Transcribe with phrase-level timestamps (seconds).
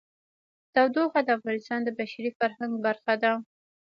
[0.73, 3.31] تودوخه د افغانستان د بشري فرهنګ برخه ده.